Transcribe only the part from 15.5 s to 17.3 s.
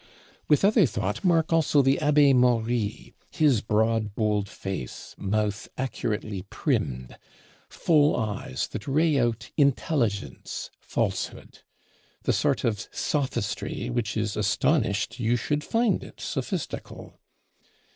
find it sophistical.